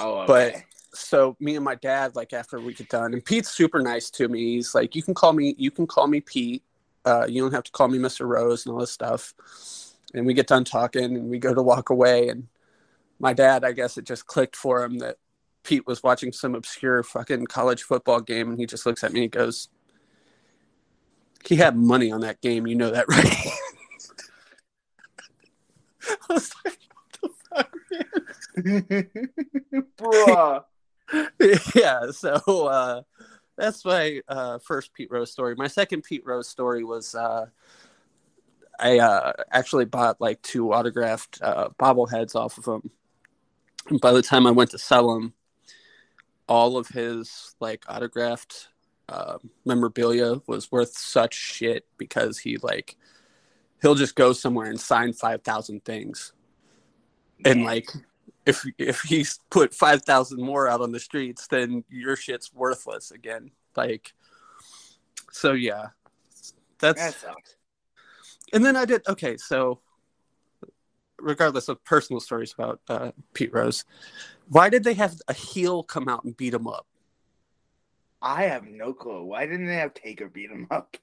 [0.00, 0.56] oh, but-
[0.92, 4.28] So me and my dad, like after we get done, and Pete's super nice to
[4.28, 4.56] me.
[4.56, 6.62] He's like, you can call me, you can call me Pete.
[7.04, 8.26] Uh, you don't have to call me Mr.
[8.26, 9.34] Rose and all this stuff.
[10.14, 12.28] And we get done talking, and we go to walk away.
[12.28, 12.48] And
[13.18, 15.16] my dad, I guess it just clicked for him that
[15.64, 19.24] Pete was watching some obscure fucking college football game, and he just looks at me
[19.24, 19.68] and goes,
[21.44, 23.36] "He had money on that game, you know that, right?"
[26.08, 27.70] I was like, "What the fuck?"
[29.98, 30.64] Bruh.
[31.74, 33.02] yeah, so uh,
[33.56, 35.54] that's my uh, first Pete Rose story.
[35.54, 37.46] My second Pete Rose story was uh,
[38.78, 42.90] I uh, actually bought like two autographed uh, bobbleheads off of him.
[43.88, 45.34] And by the time I went to sell them,
[46.48, 48.68] all of his like autographed
[49.08, 52.96] uh, memorabilia was worth such shit because he like
[53.82, 56.32] he'll just go somewhere and sign five thousand things
[57.44, 57.90] and like
[58.46, 63.50] if if he's put 5000 more out on the streets then your shit's worthless again
[63.76, 64.12] like
[65.30, 65.88] so yeah
[66.78, 67.56] that's that sucks.
[68.54, 69.80] And then i did okay so
[71.18, 73.84] regardless of personal stories about uh, pete rose
[74.48, 76.86] why did they have a heel come out and beat him up
[78.24, 79.22] I have no clue.
[79.22, 80.96] Why didn't they have Taker beat him up?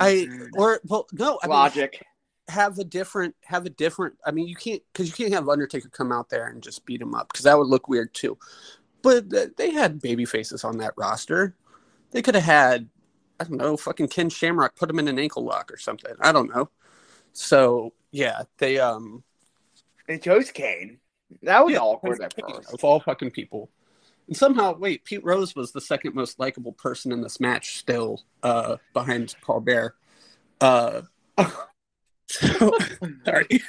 [0.00, 2.02] I or well no I mean, Logic.
[2.48, 5.88] have a different have a different i mean you can't because you can't have undertaker
[5.88, 8.36] come out there and just beat him up because that would look weird too
[9.02, 9.24] but
[9.56, 11.54] they had baby faces on that roster
[12.10, 12.88] they could have had
[13.40, 16.32] i don't know fucking ken shamrock put him in an ankle lock or something i
[16.32, 16.68] don't know
[17.32, 19.22] so yeah they um
[20.06, 20.98] They chose Kane.
[21.42, 22.72] That was yeah, awkward at first.
[22.72, 23.70] of all fucking people
[24.28, 28.22] and somehow wait pete rose was the second most likable person in this match still
[28.42, 29.96] uh behind Paul Bearer
[30.60, 31.02] uh
[32.28, 32.72] so,
[33.24, 33.62] sorry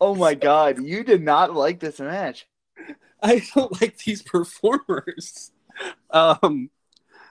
[0.00, 2.46] Oh my god, you did not like this match.
[3.22, 5.52] I don't like these performers.
[6.10, 6.70] Um,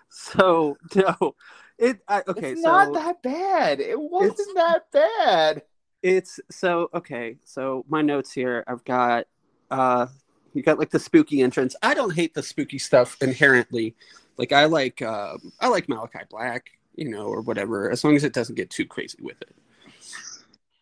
[0.10, 1.36] so no,
[1.78, 2.52] it I, okay.
[2.52, 3.80] it's so not that bad.
[3.80, 5.63] It wasn't that bad.
[6.02, 7.38] it's so okay.
[7.44, 9.28] So my notes here, I've got
[9.72, 10.08] uh,
[10.54, 11.76] you got like the spooky entrance.
[11.82, 13.96] I don't hate the spooky stuff inherently.
[14.38, 18.24] Like I like um, I like Malachi Black, you know, or whatever, as long as
[18.24, 19.56] it doesn't get too crazy with it.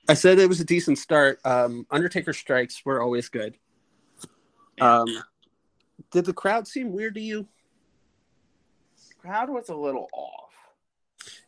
[0.07, 1.39] I said it was a decent start.
[1.45, 3.55] Um, Undertaker strikes were always good.
[4.81, 5.07] Um,
[6.11, 7.47] did the crowd seem weird to you?
[9.23, 10.51] Crowd was a little off.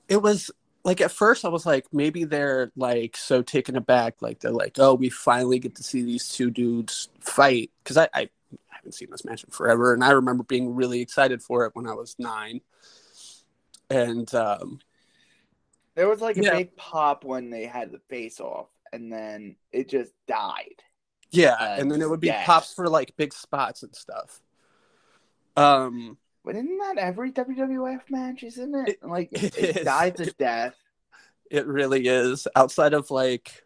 [0.08, 0.50] it was
[0.84, 4.78] like at first I was like maybe they're like so taken aback like they're like
[4.80, 8.30] oh we finally get to see these two dudes fight because I, I
[8.70, 11.88] haven't seen this match in forever and I remember being really excited for it when
[11.88, 12.62] I was nine
[13.90, 14.80] and um,
[15.96, 16.52] There was like a Yeah.
[16.52, 20.82] big pop when they had the face off, and then it just died.
[21.32, 22.46] yeah Uh, and then it would be yes.
[22.46, 24.42] pops for like big spots and stuff
[25.58, 28.44] um But isn't that every WWF match?
[28.44, 28.90] Isn't it?
[28.90, 30.76] It- like it it, dies to death.
[31.50, 33.64] it really is outside of like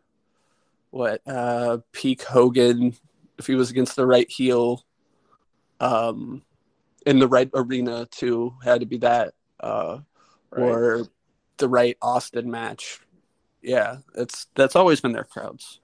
[0.92, 2.96] what uh peak hogan
[3.38, 4.84] if he was against the right heel
[5.80, 6.42] um
[7.06, 10.00] in the right arena too had to be that uh
[10.52, 10.64] Right.
[10.64, 11.08] or
[11.58, 13.00] the right austin match
[13.62, 15.80] yeah it's that's always been their crowds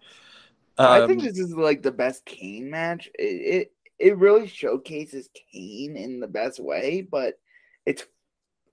[0.77, 3.09] I Um, think this is like the best Kane match.
[3.17, 7.35] It, it it really showcases Kane in the best way, but
[7.85, 8.05] it's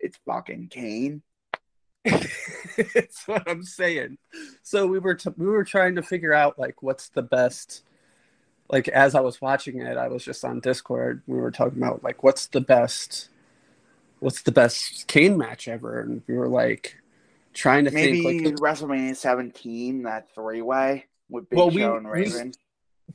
[0.01, 1.23] it's fucking Kane.
[2.05, 4.19] it's what i'm saying
[4.65, 7.85] so we were t- we were trying to figure out like what's the best
[8.69, 12.03] like as i was watching it i was just on discord we were talking about
[12.03, 13.29] like what's the best
[14.19, 16.97] what's the best kane match ever and we were like
[17.55, 21.97] trying to Maybe think like WrestleMania 17, that three way with Big Well, we- Show
[21.99, 22.53] and we- Raven.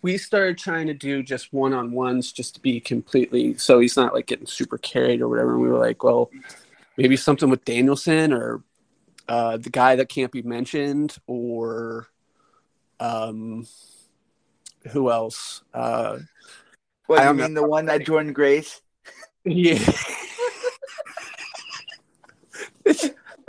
[0.01, 4.27] We started trying to do just one-on-ones just to be completely so he's not like
[4.27, 5.53] getting super carried or whatever.
[5.53, 6.29] And we were like well
[6.97, 8.63] maybe something with danielson or
[9.29, 12.07] uh, the guy that can't be mentioned or
[12.99, 13.67] um
[14.91, 15.63] who else?
[15.73, 16.19] Uh
[17.07, 18.81] What I mean the one that joined Grace?
[19.43, 19.79] yeah.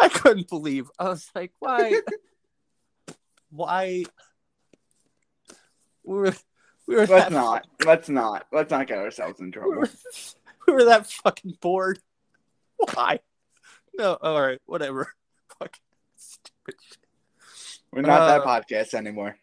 [0.00, 2.00] I couldn't believe i was like why
[3.50, 4.04] why
[6.04, 6.34] we were
[6.86, 7.66] we were Let's that not.
[7.84, 8.46] Let's not.
[8.52, 9.70] Let's not get ourselves in we trouble.
[9.72, 9.90] were,
[10.66, 11.98] we were that fucking bored.
[12.94, 13.20] Why?
[13.96, 15.12] No, all right, whatever.
[15.58, 15.80] Fucking
[16.16, 16.98] stupid shit.
[17.92, 19.36] We're not that Uh, podcast anymore.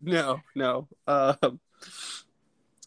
[0.00, 0.88] No, no.
[1.06, 1.60] Um,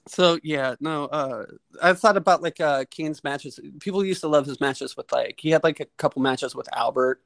[0.08, 1.06] so yeah, no.
[1.06, 1.46] Uh,
[1.82, 3.60] I thought about like uh, Kane's matches.
[3.80, 6.68] People used to love his matches with like he had like a couple matches with
[6.76, 7.22] Albert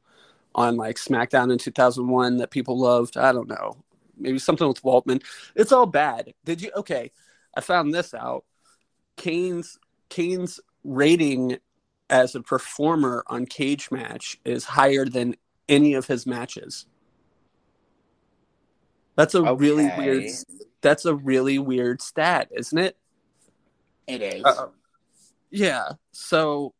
[0.53, 3.17] on like SmackDown in 2001 that people loved.
[3.17, 3.77] I don't know.
[4.21, 5.23] Maybe something with Waltman.
[5.55, 6.33] It's all bad.
[6.45, 6.71] Did you?
[6.75, 7.11] Okay,
[7.55, 8.45] I found this out.
[9.17, 9.77] Kane's
[10.09, 11.57] Kane's rating
[12.09, 15.35] as a performer on Cage Match is higher than
[15.69, 16.85] any of his matches.
[19.15, 20.29] That's a really weird.
[20.81, 22.97] That's a really weird stat, isn't it?
[24.07, 24.43] It is.
[25.51, 25.89] Yeah.
[26.11, 26.73] So,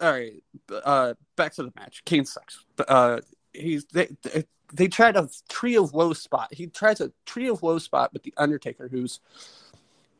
[0.00, 0.42] all right.
[0.70, 2.04] Uh, back to the match.
[2.04, 2.64] Kane sucks.
[2.86, 3.20] Uh,
[3.56, 6.52] he's they, they they tried a tree of woe spot.
[6.52, 9.20] He tries a tree of woe spot with the Undertaker, who's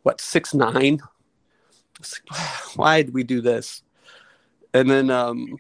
[0.02, 1.00] what six nine.
[2.76, 3.82] Why did we do this?
[4.72, 5.58] And then um,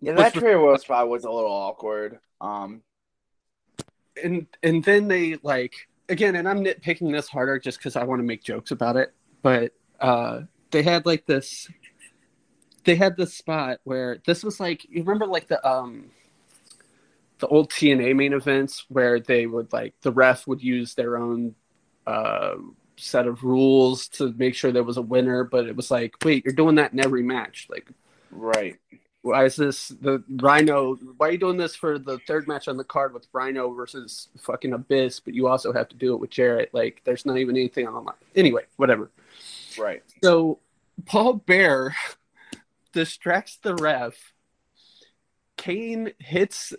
[0.00, 2.18] yeah, that tree of Will spot was a little awkward.
[2.40, 2.82] Um,
[4.22, 8.20] and and then they like again, and I'm nitpicking this harder just because I want
[8.20, 9.12] to make jokes about it.
[9.42, 11.68] But uh, they had like this.
[12.84, 16.10] They had this spot where this was like you remember like the um
[17.38, 21.54] the old TNA main events where they would like the ref would use their own
[22.06, 22.54] uh,
[22.96, 26.44] set of rules to make sure there was a winner, but it was like, wait,
[26.44, 27.88] you're doing that in every match, like
[28.30, 28.76] right.
[29.22, 30.96] why is this the Rhino?
[31.16, 34.28] Why are you doing this for the third match on the card with Rhino versus
[34.38, 35.20] fucking Abyss?
[35.20, 36.70] But you also have to do it with Jarrett.
[36.72, 38.16] Like, there's not even anything on the line.
[38.34, 39.10] Anyway, whatever.
[39.78, 40.02] Right.
[40.22, 40.60] So
[41.04, 41.94] Paul Bearer
[42.92, 44.32] distracts the ref.
[45.56, 46.74] Kane hits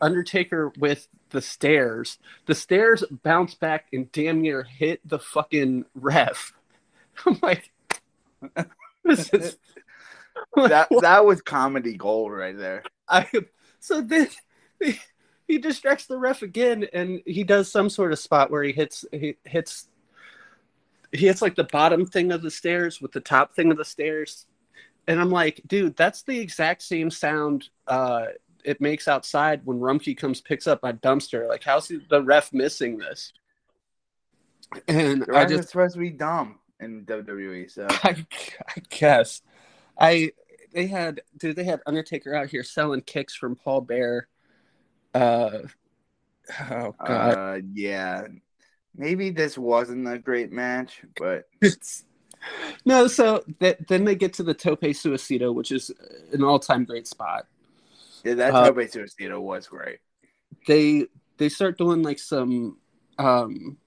[0.00, 2.18] Undertaker with the stairs.
[2.46, 6.52] The stairs bounce back and damn near hit the fucking ref.
[7.26, 7.70] I'm like,
[9.04, 9.56] this is
[10.56, 12.82] that that was comedy gold right there.
[13.08, 13.28] I
[13.80, 14.28] so then
[14.82, 14.98] he,
[15.46, 19.04] he distracts the ref again, and he does some sort of spot where he hits
[19.12, 19.88] he hits
[21.12, 23.84] he hits like the bottom thing of the stairs with the top thing of the
[23.84, 24.46] stairs,
[25.06, 28.26] and I'm like, dude, that's the exact same sound uh,
[28.66, 31.48] it makes outside when Rumpke comes picks up my dumpster.
[31.48, 33.32] Like, how's the ref missing this?
[34.88, 38.26] And The I just supposed to be dumb in WWE, so I,
[38.68, 39.40] I guess
[39.98, 40.32] I
[40.72, 44.26] they had dude they had Undertaker out here selling kicks from Paul Bearer.
[45.14, 45.60] Uh
[46.70, 47.38] oh god.
[47.38, 48.26] uh, yeah.
[48.96, 52.04] Maybe this wasn't a great match, but It's-
[52.84, 55.90] no, so th- then they get to the Tope Suicida, which is
[56.32, 57.46] an all-time great spot.
[58.26, 59.98] Yeah, that Uh, Tope Suicida was great.
[60.66, 61.06] They
[61.38, 62.78] they start doing like some
[63.18, 63.78] um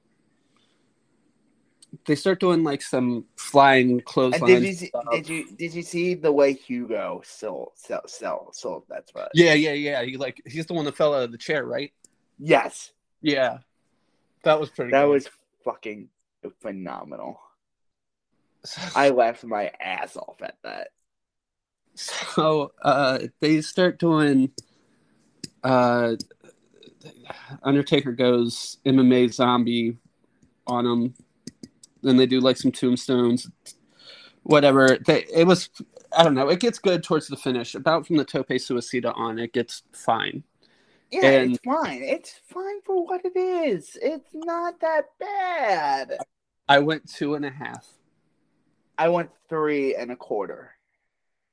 [2.06, 4.62] they start doing like some flying clotheslines.
[4.62, 8.84] did you see, did you did you see the way Hugo sold sold sold, sold
[8.90, 9.30] that spot?
[9.34, 10.04] Yeah, yeah, yeah.
[10.04, 11.92] He like he's the one that fell out of the chair, right?
[12.38, 13.60] Yes, Yeah.
[14.44, 15.10] That was pretty that good.
[15.10, 15.30] was
[15.66, 16.08] fucking
[16.62, 17.42] phenomenal.
[18.96, 20.90] I laughed my ass off at that.
[22.00, 24.52] So uh, they start doing.
[25.64, 26.16] Uh,
[27.64, 29.98] Undertaker goes MMA zombie
[30.68, 31.14] on him.
[32.02, 33.50] Then they do like some tombstones,
[34.44, 34.98] whatever.
[35.06, 35.70] They it was
[36.16, 36.50] I don't know.
[36.50, 37.76] It gets good towards the finish.
[37.76, 40.44] About from the Tope Suicida on, it gets fine.
[41.12, 42.02] Yeah, And- it's fine.
[42.04, 43.98] It's fine for what it is.
[44.02, 46.18] It's not that bad.
[46.70, 47.86] I went two and a half.
[48.98, 50.76] I went three and a quarter.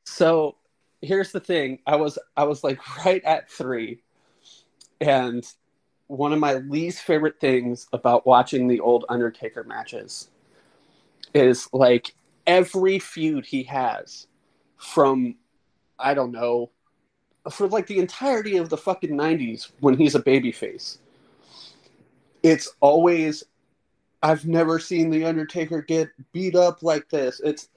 [0.07, 0.57] So
[1.03, 1.81] here's the thing.
[1.87, 4.03] I was I was like right at three.
[5.01, 5.45] And
[6.07, 10.31] one of my least favorite things about watching the old Undertaker matches
[11.35, 12.15] is like
[12.47, 14.27] every feud he has
[14.79, 15.35] from
[15.99, 16.71] I don't know
[17.51, 20.99] for like the entirety of the fucking 90s when he's a babyface.
[22.43, 23.45] It's always
[24.23, 27.41] I've never seen the Undertaker get beat up like this.
[27.45, 27.69] It's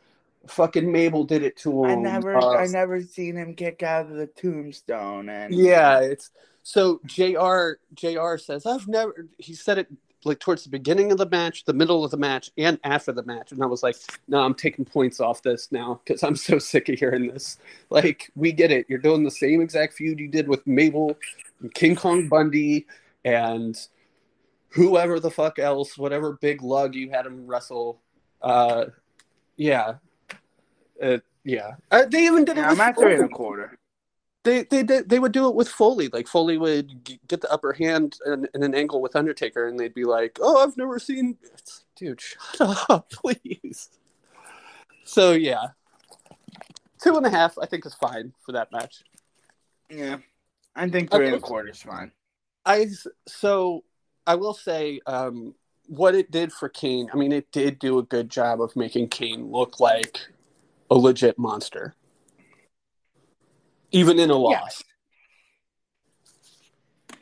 [0.47, 1.91] fucking Mabel did it to him.
[1.91, 6.31] I never, Uh, I never seen him kick out of the tombstone, and yeah, it's
[6.63, 7.73] so Jr.
[7.93, 8.37] Jr.
[8.37, 9.27] says I've never.
[9.37, 9.87] He said it
[10.25, 13.23] like towards the beginning of the match, the middle of the match, and after the
[13.23, 13.95] match, and I was like,
[14.27, 17.57] no, I'm taking points off this now because I'm so sick of hearing this.
[17.89, 18.85] Like, we get it.
[18.89, 21.17] You're doing the same exact feud you did with Mabel,
[21.61, 22.85] and King Kong Bundy,
[23.23, 23.79] and
[24.69, 28.01] whoever the fuck else, whatever big lug you had him wrestle.
[28.41, 28.85] Uh,
[29.55, 29.95] yeah,
[31.01, 31.75] uh, yeah.
[31.91, 32.61] Uh, they even did it.
[32.61, 33.79] Yeah, with I'm at three and a Foley quarter.
[34.43, 36.09] they they did they would do it with Foley.
[36.09, 39.79] Like Foley would g- get the upper hand in, in an angle with Undertaker, and
[39.79, 43.89] they'd be like, "Oh, I've never seen." It's like, Dude, shut up, please.
[45.03, 45.67] So yeah,
[47.01, 49.03] two and a half I think is fine for that match.
[49.89, 50.17] Yeah,
[50.75, 52.11] I think three and a quarter is fine.
[52.65, 52.87] I
[53.27, 53.83] so
[54.27, 55.55] I will say um,
[55.87, 57.09] what it did for Kane.
[57.11, 60.19] I mean, it did do a good job of making Kane look like
[60.89, 61.95] a legit monster,
[63.91, 64.83] even in a loss.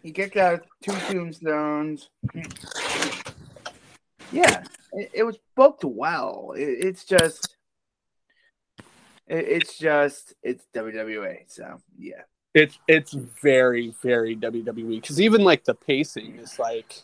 [0.01, 2.09] He kicked out two tombstones.
[4.31, 4.63] Yeah,
[4.93, 6.53] it, it was booked well.
[6.55, 7.57] It, it's just,
[9.27, 11.39] it, it's just, it's WWE.
[11.47, 12.21] So yeah,
[12.53, 17.03] It's it's very very WWE because even like the pacing is like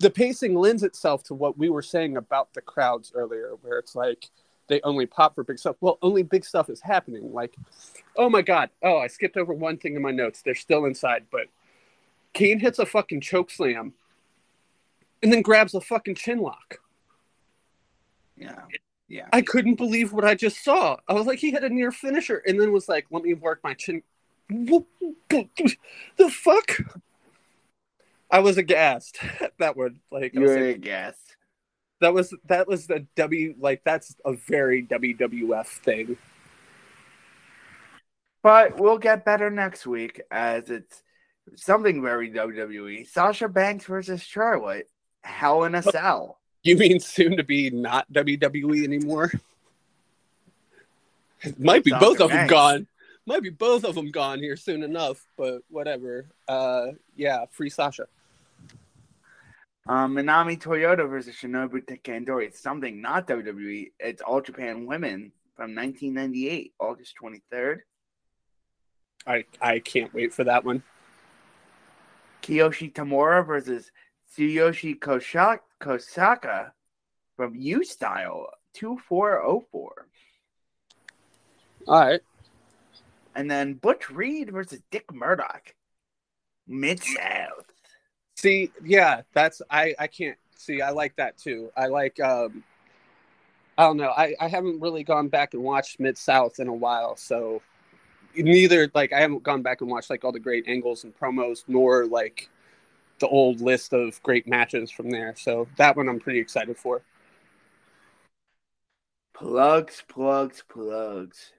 [0.00, 3.94] the pacing lends itself to what we were saying about the crowds earlier, where it's
[3.94, 4.28] like
[4.68, 5.76] they only pop for big stuff.
[5.80, 7.32] Well, only big stuff is happening.
[7.32, 7.56] Like,
[8.16, 10.42] oh my god, oh I skipped over one thing in my notes.
[10.42, 11.46] They're still inside, but
[12.32, 13.92] Kane hits a fucking choke slam,
[15.22, 16.78] and then grabs a fucking chin lock.
[18.36, 18.62] yeah,
[19.08, 19.28] yeah.
[19.32, 20.96] I couldn't believe what I just saw.
[21.08, 23.60] I was like, he had a near finisher, and then was like, let me work
[23.62, 24.02] my chin.
[24.48, 26.78] The fuck?
[28.30, 29.18] I was aghast.
[29.58, 31.16] that would like, I was like, a guess.
[32.00, 36.16] That was that was the W like that's a very WWF thing.
[38.42, 41.02] But we'll get better next week as it's
[41.56, 43.08] something very WWE.
[43.08, 44.88] Sasha Banks versus Charlotte.
[45.22, 46.40] Hell in a cell.
[46.62, 49.32] You mean soon to be not WWE anymore?
[51.58, 52.86] Might be Sasha both of them gone.
[53.26, 56.26] Might be both of them gone here soon enough, but whatever.
[56.46, 58.06] Uh, yeah, free Sasha.
[59.86, 62.46] Um, Manami Toyota versus Shinobu Kandori.
[62.46, 63.92] It's something not WWE.
[64.00, 67.80] It's All Japan Women from 1998, August 23rd.
[69.26, 70.82] I I can't wait for that one.
[72.42, 73.90] Kiyoshi Tamura versus
[74.36, 76.72] Tsuyoshi Koshak- Kosaka
[77.36, 80.06] from U Style 2404.
[81.86, 82.20] All right.
[83.34, 85.74] And then Butch Reed versus Dick Murdoch.
[86.66, 87.73] Mid South.
[88.36, 90.82] See, yeah, that's I I can't see.
[90.82, 91.70] I like that too.
[91.76, 92.64] I like um
[93.78, 94.10] I don't know.
[94.10, 97.62] I I haven't really gone back and watched Mid South in a while, so
[98.36, 101.64] neither like I haven't gone back and watched like all the great angles and promos
[101.68, 102.48] nor like
[103.20, 105.34] the old list of great matches from there.
[105.36, 107.02] So that one I'm pretty excited for.
[109.34, 111.52] Plugs, plugs, plugs.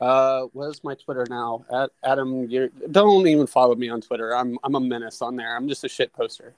[0.00, 1.64] Uh, where's my Twitter now?
[1.72, 4.36] At Adam, you don't even follow me on Twitter.
[4.36, 5.56] I'm I'm a menace on there.
[5.56, 6.54] I'm just a shit poster.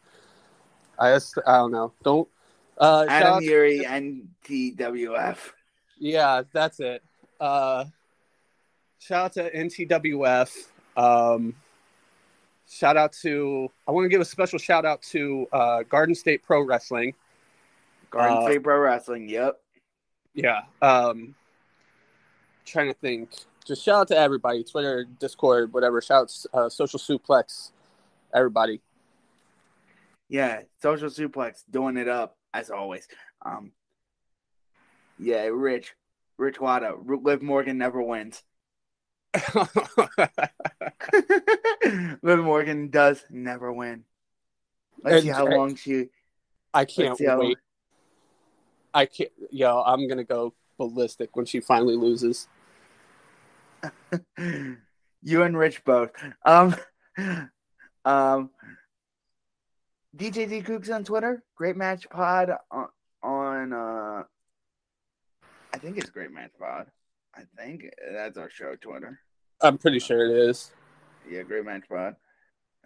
[0.99, 1.93] I just I don't know.
[2.03, 2.29] Don't.
[2.77, 5.39] Uh, Adam Yuri, NTWF.
[5.99, 7.03] Yeah, that's it.
[7.39, 7.87] Uh,
[8.99, 10.55] shout out to NTWF.
[10.97, 11.55] Um,
[12.69, 16.43] shout out to I want to give a special shout out to uh, Garden State
[16.43, 17.15] Pro Wrestling.
[18.11, 19.29] Garden Uh, State Pro Wrestling.
[19.29, 19.61] Yep.
[20.35, 20.63] Yeah.
[20.83, 21.35] Um,
[22.71, 23.31] trying to think.
[23.67, 24.65] Just shout out to everybody.
[24.65, 26.01] Twitter, Discord, whatever.
[26.01, 27.73] Shouts, uh, Social Suplex,
[28.35, 28.81] everybody.
[30.29, 30.63] Yeah.
[30.81, 33.07] Social Suplex doing it up as always.
[33.45, 33.73] Um.
[35.19, 35.95] Yeah, Rich.
[36.39, 36.95] Rich Wada.
[37.05, 38.43] Liv Morgan never wins.
[42.23, 44.05] Liv Morgan does never win.
[45.03, 46.09] Let's And- see how long she.
[46.73, 47.59] I can't Let's how wait.
[48.95, 49.31] I can't.
[49.51, 52.49] Yo, I'm gonna go ballistic when she finally loses.
[55.23, 56.11] you and Rich both.
[56.45, 56.75] Um,
[58.05, 58.51] um,
[60.17, 61.43] DJ D Kooks on Twitter.
[61.57, 62.89] Great Match Pod on,
[63.23, 64.23] on uh,
[65.73, 66.87] I think it's Great Match Pod.
[67.35, 69.21] I think that's our show Twitter.
[69.61, 70.73] I'm pretty sure it is.
[71.29, 72.17] Yeah, Great Match Pod.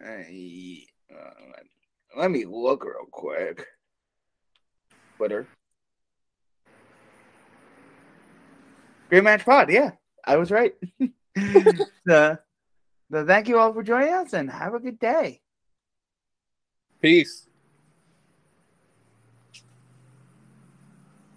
[0.04, 1.30] Uh, uh,
[2.16, 3.66] let me look real quick.
[5.16, 5.46] Twitter.
[9.08, 9.70] Great Match Pod.
[9.70, 9.92] Yeah,
[10.26, 10.74] I was right.
[12.08, 12.38] so,
[13.12, 15.40] thank you all for joining us and have a good day.
[17.00, 17.48] Peace.